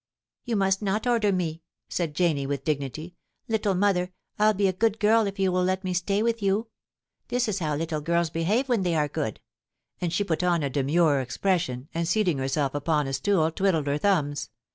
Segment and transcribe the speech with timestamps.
[0.45, 3.13] 'You must not order me,' said Janie, with dignity.
[3.31, 6.41] * Little mother, I'll be a good girl if you will let me stay with
[6.41, 6.69] you.
[7.27, 9.39] This is how little girls behave when they are good;'
[10.01, 13.99] and she put on a demure expression, and seating herself upon a stool, twiddled her
[13.99, 14.49] thumbs.